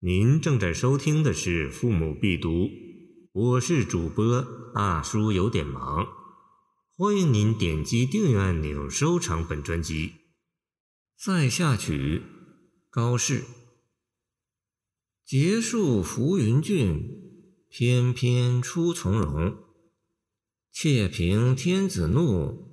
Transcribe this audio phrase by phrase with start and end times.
[0.00, 2.50] 您正在收听的是《父母必读》，
[3.32, 6.06] 我是主播大叔，有点忙。
[6.94, 10.12] 欢迎您点击订阅按钮，收藏本专辑。
[11.16, 12.22] 塞下曲，
[12.90, 13.44] 高适。
[15.24, 17.08] 结束浮云峻，
[17.70, 19.56] 翩翩出从容。
[20.70, 22.70] 窃凭天子怒，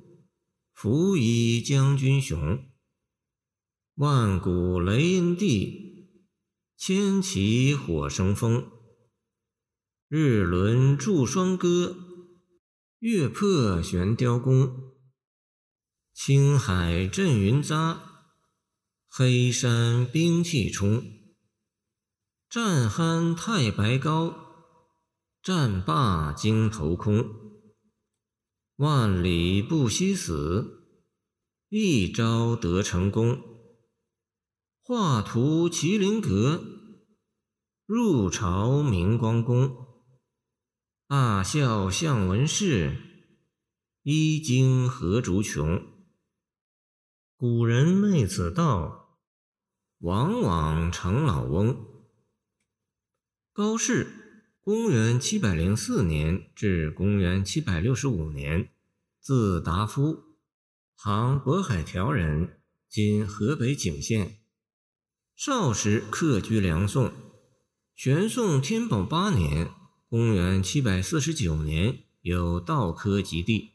[0.73, 2.65] 伏倚将军雄。
[3.95, 5.92] 万古雷音地。
[6.85, 8.69] 千骑火生风，
[10.09, 11.95] 日轮著双歌，
[12.99, 14.91] 月破悬雕弓。
[16.13, 17.99] 青海镇云匝，
[19.07, 21.01] 黑山兵气冲。
[22.49, 24.35] 战酣太白高，
[25.41, 27.23] 战罢惊头空。
[28.75, 30.83] 万里不惜死，
[31.69, 33.41] 一朝得成功。
[34.85, 36.72] 画图麒麟阁，
[37.95, 39.85] 入朝明光宫。
[41.07, 42.97] 大笑向文士，
[44.01, 45.79] 衣襟何足穷。
[47.35, 49.19] 古人昧此道，
[49.99, 51.85] 往往成老翁。
[53.53, 54.07] 高适，
[54.59, 58.71] 公元七百零四年至公元七百六十五年，
[59.19, 60.39] 字达夫，
[60.95, 64.39] 杭渤海条人，今河北景县。
[65.35, 67.13] 少时客居梁宋，
[67.95, 69.71] 玄宋天宝八年
[70.09, 73.73] （公元749年）有道科及第，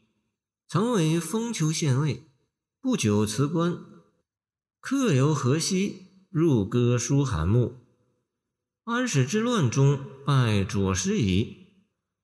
[0.67, 2.25] 曾为封丘县尉。
[2.81, 3.79] 不久辞官，
[4.81, 7.77] 客游河西，入歌书韩墓。
[8.83, 11.67] 安史之乱中拜左师仪，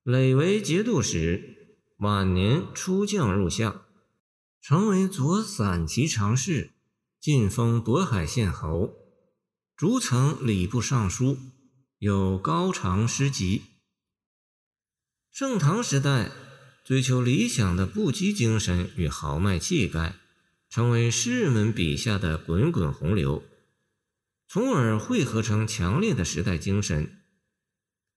[0.03, 1.53] 累为节度使。
[1.99, 3.83] 晚年出将入相，
[4.61, 6.73] 成为左散骑常侍，
[7.21, 8.93] 晋封渤海县侯。
[9.77, 11.37] 逐曾礼部尚书，
[11.99, 13.61] 有高长诗集。
[15.31, 16.29] 盛唐时代，
[16.83, 20.15] 追求理想的不羁精神与豪迈气概，
[20.69, 23.43] 成为诗人们笔下的滚滚洪流，
[24.45, 27.21] 从而汇合成强烈的时代精神。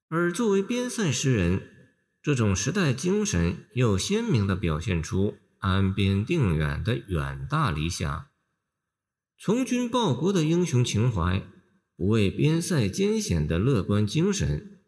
[0.08, 8.26] 而作为边塞诗人，这种时代精神又鲜明地表现出安边定远的远大理想。
[9.38, 11.42] 从军报国的英雄情怀，
[11.98, 14.78] 不畏边塞艰险的乐观精神，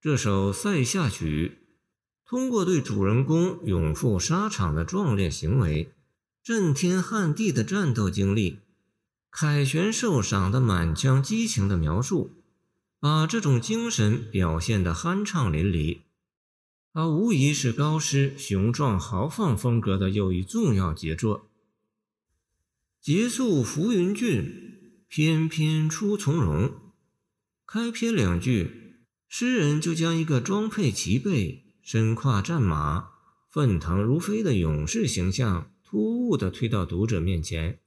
[0.00, 1.58] 这首《塞下曲》
[2.30, 5.92] 通过对主人公勇赴沙场的壮烈行为、
[6.44, 8.60] 震天撼地的战斗经历、
[9.28, 12.30] 凯旋受赏的满腔激情的描述，
[13.00, 16.02] 把这种精神表现得酣畅淋漓。
[16.92, 21.48] 它无疑是高诗雄壮豪放风格的又一重要杰作。
[23.00, 24.65] 结束浮云郡，
[25.08, 26.72] 翩翩出从容。
[27.66, 28.96] 开篇两句，
[29.28, 33.10] 诗人就将一个装配齐备、身跨战马、
[33.50, 37.80] 奋腾如飞的勇士形象突兀地推到读者面前，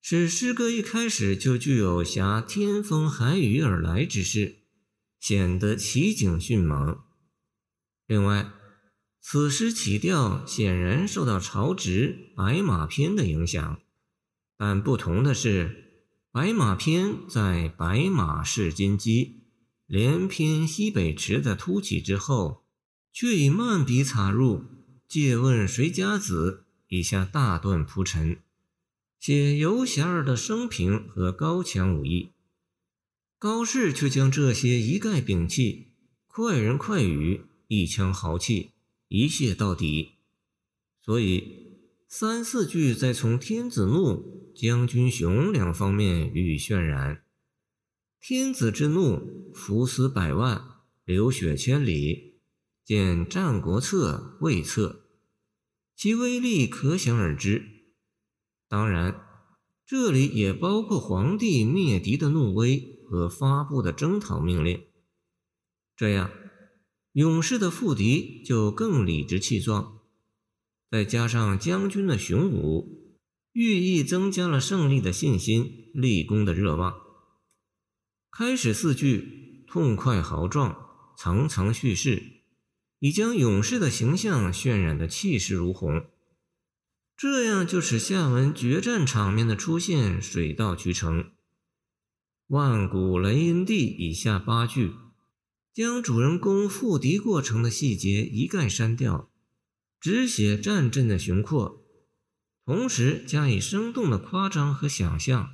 [0.00, 4.60] 使诗歌一开始就具有挟天风海雨而来之势，
[5.18, 6.98] 显得奇景迅猛。
[8.06, 8.50] 另外，
[9.20, 13.80] 此诗起调显然受到曹植《白马篇》的影响。
[14.56, 15.68] 但不同的是，
[16.32, 19.40] 《白马篇》在“白马是金鸡，
[19.86, 22.62] 连篇西北池”的突起之后，
[23.12, 24.62] 却以慢笔插入
[25.08, 28.38] “借问谁家子”以下大段铺陈，
[29.18, 32.30] 写游侠儿的生平和高强武艺。
[33.36, 35.88] 高适却将这些一概摒弃，
[36.28, 38.70] 快人快语，一腔豪气，
[39.08, 40.12] 一泻到底。
[41.04, 41.68] 所以。
[42.12, 47.24] 三四句再从天子怒、将军雄两方面予以渲染。
[48.20, 52.42] 天子之怒，伏死百万，流血千里，
[52.84, 55.06] 见《战国策·魏策》，
[55.96, 57.86] 其威力可想而知。
[58.68, 59.24] 当然，
[59.86, 64.84] 这里也包括皇帝灭敌的怒威和发布的征讨命令。
[65.96, 66.30] 这样，
[67.12, 70.00] 勇士的复敌就更理直气壮。
[70.90, 72.99] 再加上将军的雄武，
[73.52, 76.94] 寓意增加了胜利的信心、立功的热望。
[78.30, 80.76] 开始四句痛快豪壮，
[81.16, 82.22] 层层叙事，
[83.00, 86.04] 已将勇士的形象渲染得气势如虹。
[87.16, 91.32] 这样就使下文决战场面的出现水到渠成。
[92.46, 94.92] 万古雷音地以下八句，
[95.74, 99.30] 将主人公赴敌过程的细节一概删掉。
[100.00, 101.79] 只写战阵的雄阔，
[102.64, 105.50] 同时加以生动的夸张和想象，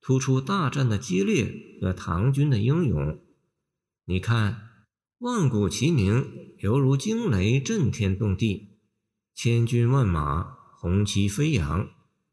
[0.00, 3.20] 突出大战的激烈和唐军的英勇。
[4.06, 4.62] 你看，
[5.18, 8.78] 万古齐鸣，犹如惊雷震天动地；
[9.34, 11.90] 千军万马，红旗飞扬，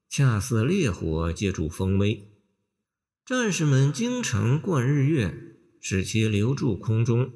[0.07, 2.31] 恰似烈火借助风威。
[3.25, 7.31] 战士们精诚贯日月，使其留住空中；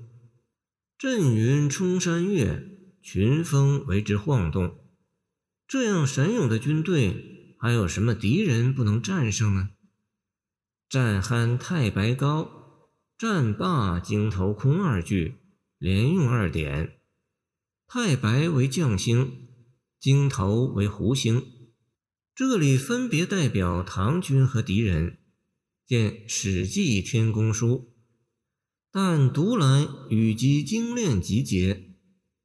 [0.97, 2.63] 阵云冲山岳，
[3.01, 4.77] 群峰为之晃动。
[5.69, 9.69] 这样神勇的军队，还有什么敌人不能战胜呢？
[10.89, 12.89] 战酣太白高，
[13.19, 15.35] 战罢惊头空二句，
[15.77, 16.97] 连用二点。
[17.87, 19.47] 太白为将星，
[19.99, 21.45] 惊头为胡星，
[22.33, 25.19] 这里分别代表唐军和敌人。
[25.85, 27.67] 见《史记·天工书》，
[28.91, 31.93] 但独来与及精炼集结，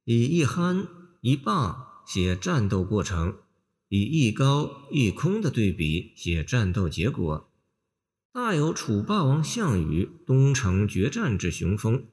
[0.03, 0.87] 以一酣
[1.21, 3.37] 一罢写战斗过程，
[3.89, 7.49] 以一高一空的对比写战斗结果，
[8.31, 12.05] 大有楚霸王项羽东城决战之雄风。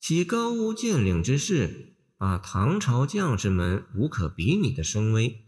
[0.00, 5.42] 其高屋建瓴之势，把唐朝将士们无可比拟的声威。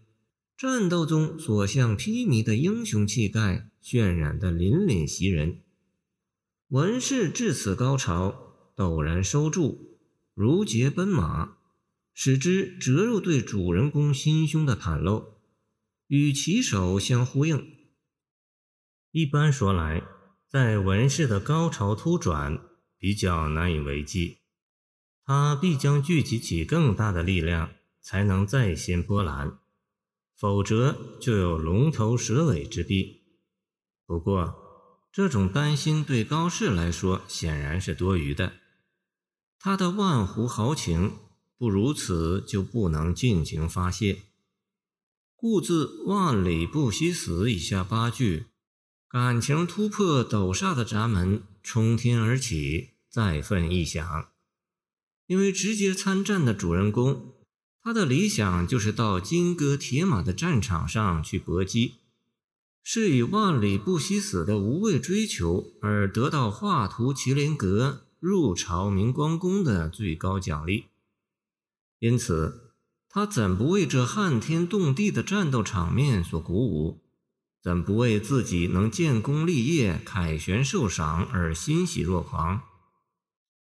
[0.57, 5.61] 战斗中所向披靡的英雄气概渲染的凛凛袭人，
[6.71, 10.01] 文士至此高潮，陡然收住，
[10.35, 11.58] 如结奔马，
[12.21, 15.35] 使之折入对主人公心胸的袒露，
[16.09, 17.77] 与其手相呼应。
[19.13, 20.03] 一般说来，
[20.49, 22.59] 在文士的高潮突转
[22.99, 24.39] 比较难以为继，
[25.25, 27.71] 他必将聚集起更大的力量，
[28.01, 29.57] 才能再掀波澜。
[30.35, 33.23] 否则就有龙头蛇尾之弊。
[34.05, 34.57] 不过，
[35.13, 38.55] 这种担心对高适来说显然是多余的。
[39.61, 41.13] 他的万湖豪情
[41.59, 44.23] 不如此就不能尽情发泄。
[45.35, 48.47] 故自“万里不惜死”以下八句，
[49.09, 54.29] 感情突破陡煞的闸门，冲天而起，再奋一响。
[55.27, 57.35] 因为直接参战的主人公。
[57.81, 61.95] 他的理想就是到金戈铁马的战场上去搏击，
[62.83, 70.87] 是以万里不惜死的无畏追求而得到画图麒麟阁、入朝明光宫的最高奖励。
[71.99, 72.75] 因此，
[73.09, 77.05] 他怎不为这撼天动地的战斗场面所鼓舞？
[77.63, 82.63] 怎不为自己能建功立业、凯旋受赏而欣喜若狂？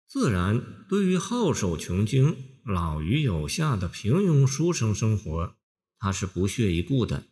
[0.07, 2.37] 自然，对于好守穷经。
[2.65, 5.55] 老于有下的平庸书生生活，
[6.01, 7.29] 他是不屑一顾的，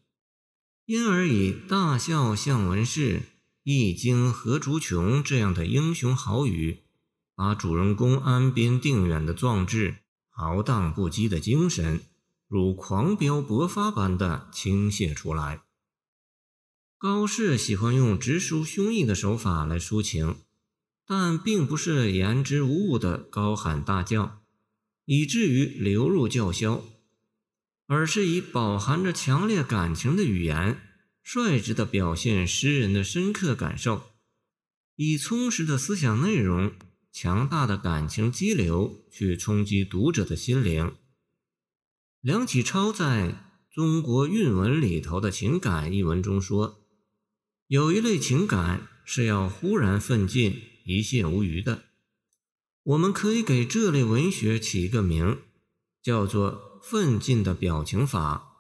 [0.87, 3.23] 因而以“大笑向文士，
[3.65, 6.85] 一经何足穷”这样的英雄豪语，
[7.35, 10.04] 把主人公安边定远的壮志、
[10.37, 12.01] 豪荡不羁的精神，
[12.49, 15.63] 如狂飙勃发般的倾泻出来。
[16.99, 20.39] 高适喜欢用直抒胸臆的手法来抒情，
[21.07, 24.41] 但并不是言之无物的高喊大叫。
[25.05, 26.83] 以至于流入叫嚣，
[27.87, 30.81] 而是以饱含着强烈感情的语言，
[31.23, 34.03] 率直地表现诗人的深刻感受，
[34.97, 36.73] 以充实的思想内容、
[37.15, 40.97] 强大的感情激流去冲击读者的心灵。
[42.21, 43.29] 梁启超在
[43.73, 46.85] 《中国韵文里头的情感》一文中说
[47.69, 51.85] ：“有一类情感是要忽然奋进、一泻无余的。”
[52.83, 55.39] 我们可以给这类文学起一个名，
[56.03, 58.57] 叫做“奋进的表情法”。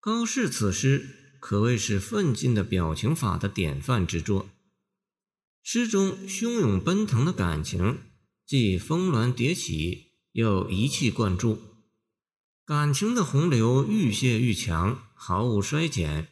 [0.00, 4.48] 高适此诗可谓是奋进的表情法的典范之作。
[5.66, 8.00] 诗中汹涌奔腾的感情，
[8.44, 11.58] 既峰峦叠起，又一气贯注，
[12.66, 16.28] 感情的洪流愈泻愈强，毫无衰减，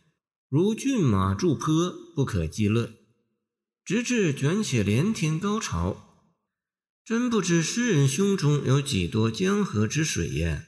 [0.51, 2.93] 如骏马驻坡，不可击勒，
[3.83, 6.29] 直至卷起连天高潮。
[7.03, 10.67] 真不知诗人胸中有几多江河之水呀！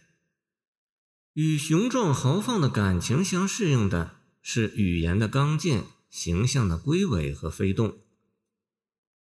[1.34, 7.98] 与雄壮豪放的感情相适应的是语言的刚健、形象的归尾和飞动。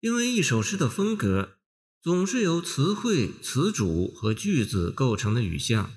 [0.02, 1.58] 因为一首诗的风格
[2.00, 5.94] 总是由词汇、词组和句子构成的语象，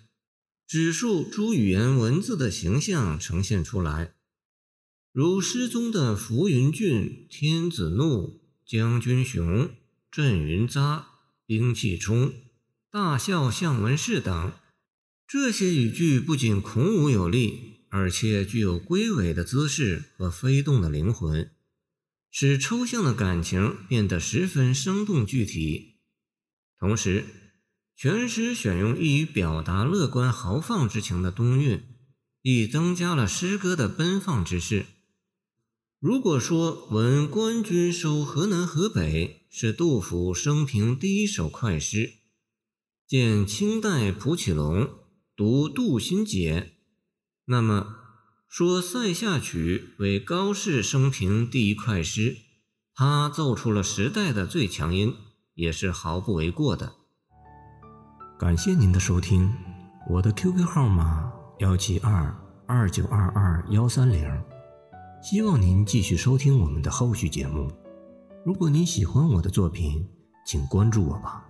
[0.68, 4.14] 指数诸语言文字的形象呈现出来，
[5.12, 9.72] 如诗中的“浮云峻”“天子怒”“将军雄”。
[10.12, 11.08] 阵云扎，
[11.48, 12.32] 兵器冲，
[12.92, 14.54] 大笑向文士等，
[15.28, 21.50] 这些语句不仅孔武有力，而且具有龟尾的姿势和飞动的灵魂，
[22.38, 26.02] 使抽象的感情变得十分生动具体。
[26.78, 27.24] 同时，
[27.96, 31.82] 全诗选用易于表达乐观豪放之情的东韵，
[32.42, 34.86] 亦增加了诗歌的奔放之势。
[36.02, 42.16] 如果说《闻官军收河南河北》是杜甫生平第一首快诗，
[43.08, 44.90] 见清代蒲启龙
[45.38, 46.74] 读《杜心解》，
[47.46, 47.96] 那么
[48.58, 52.38] 说《塞下曲》为高适生平第一快诗，
[52.96, 55.14] 他奏出了时代的最强音，
[55.56, 56.94] 也是毫不为过的。
[58.40, 59.54] 感谢您的收听，
[60.10, 62.34] 我的 QQ 号码幺七二
[62.66, 64.26] 二九二二幺三零，
[65.22, 67.70] 希望您继续收听我们的后续节目。
[68.46, 70.08] 如果您喜欢我的作品，
[70.48, 71.46] 请关注我吧。